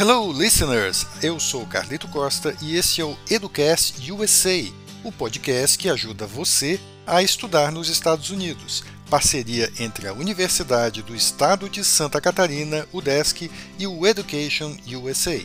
[0.00, 1.06] Hello, listeners!
[1.22, 4.64] Eu sou Carlito Costa e esse é o Educast USA,
[5.04, 8.82] o podcast que ajuda você a estudar nos Estados Unidos.
[9.10, 15.38] Parceria entre a Universidade do Estado de Santa Catarina, UDESC, e o Education USA.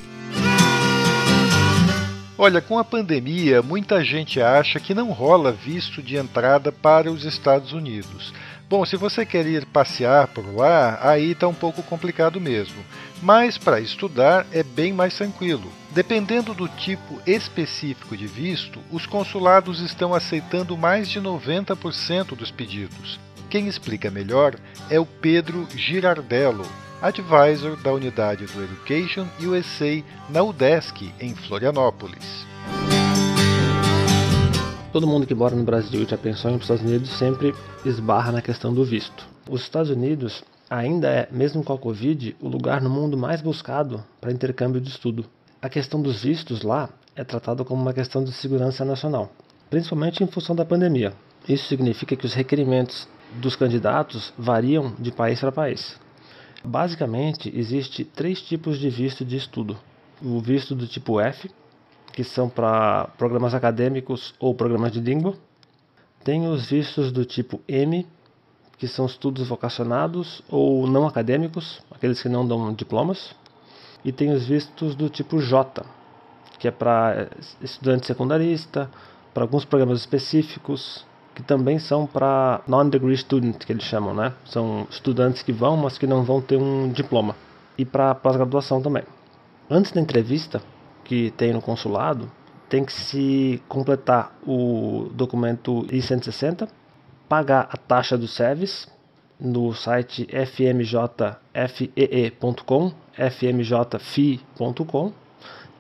[2.38, 7.26] Olha, com a pandemia, muita gente acha que não rola visto de entrada para os
[7.26, 8.34] Estados Unidos.
[8.68, 12.84] Bom, se você quer ir passear por lá, aí está um pouco complicado mesmo.
[13.22, 15.72] Mas para estudar é bem mais tranquilo.
[15.92, 23.20] Dependendo do tipo específico de visto, os consulados estão aceitando mais de 90% dos pedidos.
[23.52, 24.56] Quem explica melhor
[24.90, 26.66] é o Pedro Girardello,
[27.02, 32.45] advisor da unidade do Education USA na UDESC, em Florianópolis.
[34.96, 37.10] Todo mundo que mora no Brasil e já pensou em ir para os Estados Unidos
[37.10, 39.28] sempre esbarra na questão do visto.
[39.50, 44.02] Os Estados Unidos ainda é, mesmo com a Covid, o lugar no mundo mais buscado
[44.22, 45.26] para intercâmbio de estudo.
[45.62, 49.30] A questão dos vistos lá é tratada como uma questão de segurança nacional,
[49.70, 51.12] principalmente em função da pandemia.
[51.46, 56.00] Isso significa que os requerimentos dos candidatos variam de país para país.
[56.64, 59.78] Basicamente, existe três tipos de visto de estudo:
[60.24, 61.52] o visto do tipo F,
[62.16, 65.36] que são para programas acadêmicos ou programas de língua.
[66.24, 68.08] Tem os vistos do tipo M,
[68.78, 73.36] que são estudos vocacionados ou não acadêmicos, aqueles que não dão diplomas.
[74.04, 75.86] E tem os vistos do tipo J,
[76.58, 77.28] que é para
[77.62, 78.90] estudante secundarista,
[79.34, 81.06] para alguns programas específicos,
[81.36, 84.32] que também são para non-degree student, que eles chamam, né?
[84.46, 87.36] São estudantes que vão, mas que não vão ter um diploma.
[87.78, 89.04] E para pós-graduação também.
[89.70, 90.62] Antes da entrevista,
[91.06, 92.30] que tem no consulado,
[92.68, 96.68] tem que se completar o documento I-160,
[97.30, 98.88] pagar a taxa do service
[99.40, 101.32] no site fmjfee.com,
[103.14, 105.14] fmjfi.com,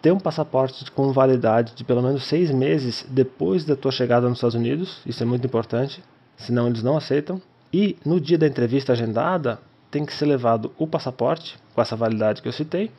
[0.01, 4.37] ter um passaporte com validade de pelo menos seis meses depois da tua chegada nos
[4.37, 6.01] Estados Unidos, isso é muito importante,
[6.37, 7.41] senão eles não aceitam.
[7.73, 12.41] E no dia da entrevista agendada, tem que ser levado o passaporte, com essa validade
[12.41, 12.91] que eu citei,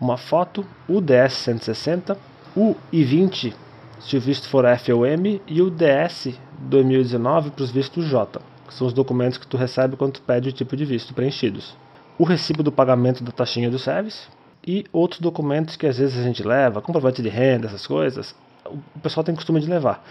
[0.00, 2.16] uma foto, o DS 160,
[2.56, 3.54] o I20
[4.04, 8.40] se o visto for F ou M e o DS 2019 para os vistos J,
[8.68, 11.74] que são os documentos que tu recebe quando tu pede o tipo de visto preenchidos.
[12.18, 14.28] O recibo do pagamento da taxinha do service
[14.66, 18.34] e outros documentos que às vezes a gente leva, comprovante de renda, essas coisas,
[18.66, 20.04] o pessoal tem costume de levar.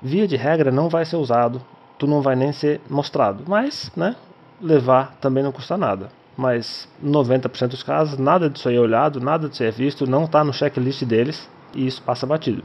[0.00, 1.60] Via de regra não vai ser usado,
[1.98, 4.14] tu não vai nem ser mostrado, mas, né,
[4.60, 9.48] levar também não custa nada mas 90% dos casos nada disso aí é olhado, nada
[9.48, 12.62] disso aí é visto, não está no checklist deles e isso passa batido.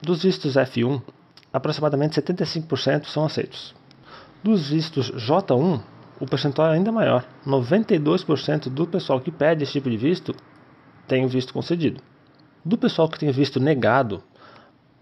[0.00, 1.02] Dos vistos F1,
[1.52, 3.74] aproximadamente 75% são aceitos.
[4.42, 5.82] Dos vistos J1,
[6.18, 7.26] o percentual é ainda maior.
[7.46, 10.34] 92% do pessoal que pede esse tipo de visto
[11.06, 12.00] tem o visto concedido.
[12.64, 14.22] Do pessoal que tem o visto negado,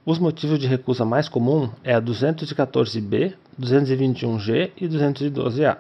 [0.04, 5.76] os motivos de recusa mais comum é a 214B, 221G e 212A.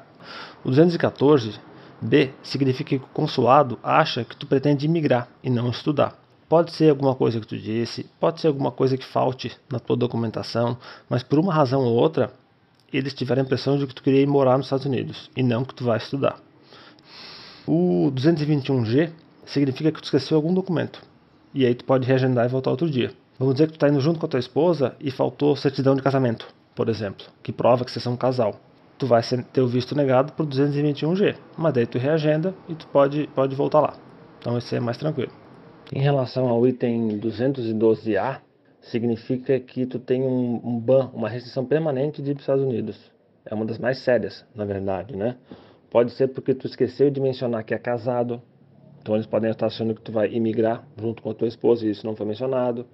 [0.64, 1.71] O 214
[2.02, 6.18] B significa que o consulado acha que tu pretende imigrar e não estudar.
[6.48, 9.96] Pode ser alguma coisa que tu disse, pode ser alguma coisa que falte na tua
[9.96, 10.76] documentação,
[11.08, 12.32] mas por uma razão ou outra,
[12.92, 15.64] eles tiveram a impressão de que tu queria ir morar nos Estados Unidos e não
[15.64, 16.38] que tu vai estudar.
[17.66, 19.12] O 221G
[19.46, 21.00] significa que tu esqueceu algum documento.
[21.54, 23.12] E aí tu pode reagendar e voltar outro dia.
[23.38, 26.02] Vamos dizer que tu está indo junto com a tua esposa e faltou certidão de
[26.02, 28.60] casamento, por exemplo, que prova que vocês são um casal
[29.02, 29.20] tu vai
[29.52, 33.80] ter o visto negado por 221G, mas daí tu reagenda e tu pode, pode voltar
[33.80, 33.94] lá.
[34.38, 35.32] Então isso é mais tranquilo.
[35.92, 38.38] Em relação ao item 212A,
[38.80, 42.64] significa que tu tem um, um ban, uma restrição permanente de ir para os Estados
[42.64, 43.10] Unidos.
[43.44, 45.36] É uma das mais sérias, na verdade, né?
[45.90, 48.40] Pode ser porque tu esqueceu de mencionar que é casado,
[49.00, 51.90] então eles podem estar achando que tu vai imigrar junto com a tua esposa e
[51.90, 52.86] isso não foi mencionado.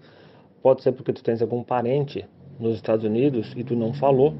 [0.63, 2.25] Pode ser porque tu tens algum parente
[2.59, 4.35] nos Estados Unidos e tu não falou,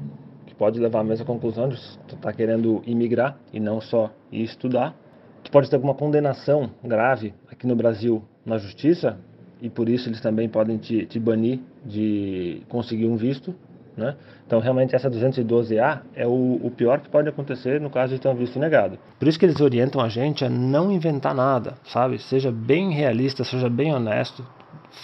[0.59, 4.93] pode levar a mesma conclusão de tu tá querendo imigrar e não só ir estudar.
[5.41, 9.17] Tu pode ter alguma condenação grave aqui no Brasil na justiça
[9.61, 13.55] e por isso eles também podem te, te banir de conseguir um visto,
[13.95, 14.17] né?
[14.45, 18.27] Então realmente essa 212A é o, o, pior que pode acontecer no caso de ter
[18.27, 18.99] um visto negado.
[19.17, 22.19] Por isso que eles orientam a gente a não inventar nada, sabe?
[22.19, 24.45] Seja bem realista, seja bem honesto,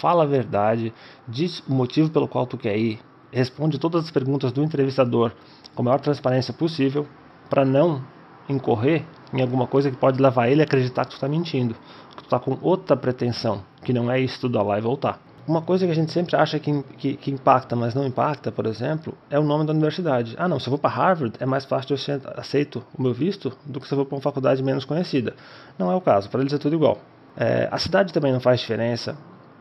[0.00, 0.92] fala a verdade,
[1.26, 2.98] diz o motivo pelo qual tu quer ir,
[3.32, 5.32] responde todas as perguntas do entrevistador
[5.74, 7.06] com a maior transparência possível
[7.50, 8.02] para não
[8.48, 11.74] incorrer em alguma coisa que pode levar ele a acreditar que tu está mentindo,
[12.10, 15.20] que tu está com outra pretensão, que não é estudar lá e voltar.
[15.46, 18.66] Uma coisa que a gente sempre acha que, que, que, impacta, mas não impacta, por
[18.66, 20.34] exemplo, é o nome da universidade.
[20.36, 23.14] Ah, não, se eu vou para Harvard, é mais fácil eu ser aceito o meu
[23.14, 25.34] visto do que se eu vou para uma faculdade menos conhecida.
[25.78, 26.98] Não é o caso, para eles é tudo igual.
[27.36, 29.16] É, a cidade também não faz diferença.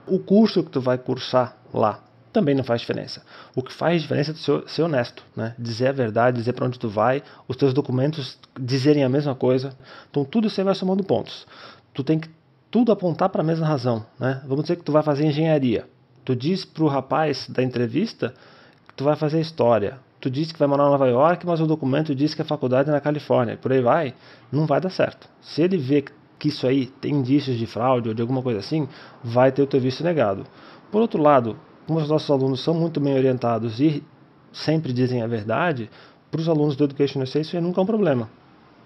[0.07, 1.99] O curso que tu vai cursar lá
[2.35, 3.23] também não faz diferença.
[3.55, 5.55] O que faz diferença é ser, honesto, né?
[5.57, 9.73] Dizer a verdade, dizer para onde tu vai, os teus documentos dizerem a mesma coisa.
[10.11, 11.47] Então tudo você vai somando pontos.
[11.93, 12.29] Tu tem que
[12.69, 14.41] tudo apontar para a mesma razão, né?
[14.45, 15.87] Vamos dizer que tu vai fazer engenharia.
[16.25, 18.33] Tu diz pro rapaz da entrevista
[18.85, 19.97] que tu vai fazer história.
[20.19, 22.89] Tu diz que vai morar em Nova York, mas o documento diz que a faculdade
[22.89, 23.55] é na Califórnia.
[23.55, 24.13] Por aí vai,
[24.51, 25.29] não vai dar certo.
[25.39, 26.03] Se ele vê
[26.37, 28.89] que isso aí tem indícios de fraude ou de alguma coisa assim,
[29.23, 30.45] vai ter o teu visto negado.
[30.91, 34.03] Por outro lado, como os nossos alunos são muito bem orientados e
[34.51, 35.89] sempre dizem a verdade,
[36.31, 38.29] para os alunos do Education isso nunca é um problema.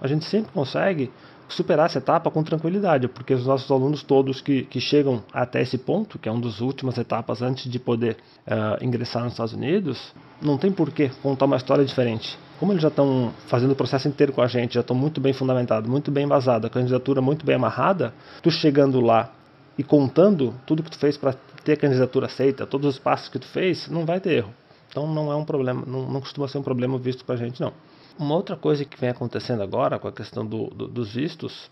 [0.01, 1.11] A gente sempre consegue
[1.49, 5.77] superar essa etapa com tranquilidade, porque os nossos alunos todos que, que chegam até esse
[5.77, 8.17] ponto, que é uma das últimas etapas antes de poder
[8.47, 12.37] uh, ingressar nos Estados Unidos, não tem por que contar uma história diferente.
[12.59, 15.33] Como eles já estão fazendo o processo inteiro com a gente, já estão muito bem
[15.33, 18.13] fundamentados, muito bem embasados, a candidatura muito bem amarrada,
[18.43, 19.31] tu chegando lá
[19.79, 21.31] e contando tudo que tu fez para
[21.63, 24.53] ter a candidatura aceita, todos os passos que tu fez, não vai ter erro.
[24.89, 27.61] Então não é um problema, não, não costuma ser um problema visto para a gente
[27.61, 27.71] não.
[28.19, 31.71] Uma outra coisa que vem acontecendo agora com a questão do, do, dos vistos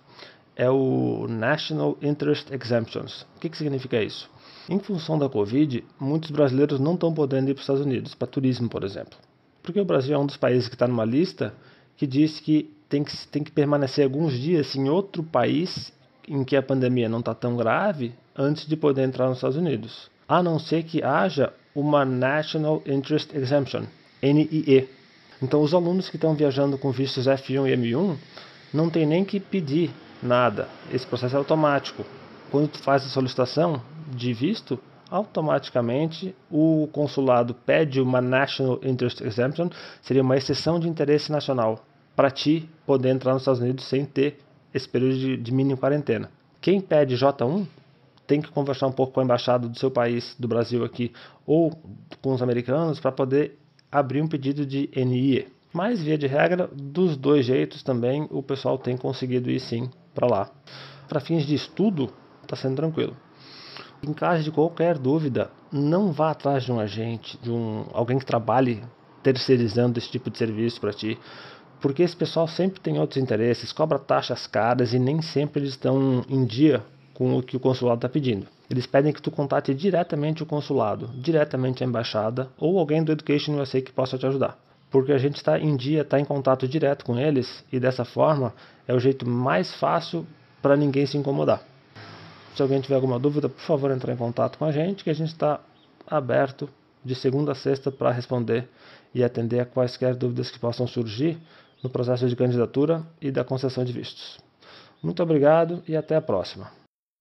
[0.56, 3.24] é o National Interest Exemptions.
[3.36, 4.30] O que, que significa isso?
[4.69, 8.25] Em função da Covid, muitos brasileiros não estão podendo ir para os Estados Unidos, para
[8.30, 9.19] turismo, por exemplo.
[9.62, 11.54] Porque o Brasil é um dos países que está numa lista
[11.98, 15.92] que diz que tem, que tem que permanecer alguns dias em outro país
[16.28, 20.10] em que a pandemia não está tão grave antes de poder entrar nos Estados Unidos.
[20.28, 23.84] A não ser que haja uma National Interest Exemption,
[24.22, 24.90] NIE,
[25.42, 28.18] então, os alunos que estão viajando com vistos F1 e M1
[28.74, 29.92] não tem nem que pedir
[30.22, 30.68] nada.
[30.92, 32.04] Esse processo é automático.
[32.50, 34.80] Quando tu faz a solicitação de visto,
[35.12, 39.70] automaticamente o consulado pede uma National Interest Exemption,
[40.02, 41.86] seria uma exceção de interesse nacional,
[42.16, 44.40] para ti poder entrar nos Estados Unidos sem ter
[44.74, 46.30] esse período de, de quarentena.
[46.62, 47.66] Quem pede J1
[48.25, 51.14] tem que conversar um pouco com a embaixada do seu país, do Brasil aqui,
[51.46, 51.72] ou
[52.22, 53.58] com os americanos, para poder
[53.92, 55.48] abrir um pedido de NIE.
[55.74, 60.28] Mas, via de regra, dos dois jeitos também o pessoal tem conseguido ir sim para
[60.28, 60.52] lá.
[61.08, 62.12] Para fins de estudo,
[62.44, 63.16] está sendo tranquilo.
[64.04, 68.25] Em caso de qualquer dúvida, não vá atrás de um agente, de um alguém que
[68.25, 68.84] trabalhe
[69.24, 71.18] terceirizando esse tipo de serviço para ti,
[71.80, 76.26] porque esse pessoal sempre tem outros interesses, cobra taxas caras e nem sempre eles estão
[76.30, 76.84] em dia
[77.14, 78.48] com o que o consulado está pedindo.
[78.70, 83.60] Eles pedem que tu contate diretamente o consulado, diretamente a embaixada ou alguém do Education
[83.60, 84.58] USA que possa te ajudar.
[84.90, 88.54] Porque a gente está em dia, está em contato direto com eles e dessa forma
[88.88, 90.26] é o jeito mais fácil
[90.62, 91.62] para ninguém se incomodar.
[92.56, 95.16] Se alguém tiver alguma dúvida, por favor, entre em contato com a gente, que a
[95.16, 95.60] gente está
[96.08, 96.70] aberto
[97.04, 98.68] de segunda a sexta para responder
[99.14, 101.38] e atender a quaisquer dúvidas que possam surgir
[101.84, 104.40] no processo de candidatura e da concessão de vistos.
[105.02, 106.77] Muito obrigado e até a próxima.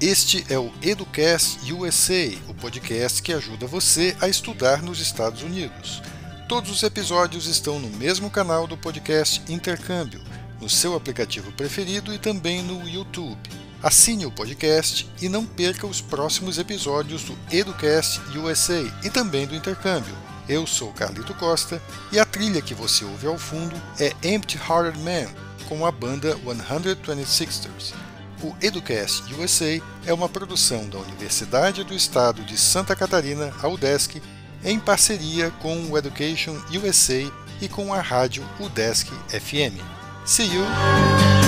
[0.00, 6.02] Este é o Educast USA, o podcast que ajuda você a estudar nos Estados Unidos.
[6.48, 10.20] Todos os episódios estão no mesmo canal do podcast Intercâmbio,
[10.60, 13.63] no seu aplicativo preferido e também no YouTube.
[13.84, 19.54] Assine o podcast e não perca os próximos episódios do Educast USA e também do
[19.54, 20.14] Intercâmbio.
[20.48, 24.98] Eu sou Carlito Costa e a trilha que você ouve ao fundo é Empty Hearted
[25.00, 25.30] Man,
[25.68, 27.92] com a banda 126ers.
[28.42, 34.22] O Educast USA é uma produção da Universidade do Estado de Santa Catarina, a UDESC,
[34.64, 39.78] em parceria com o Education USA e com a rádio UDESC FM.
[40.24, 41.43] See you!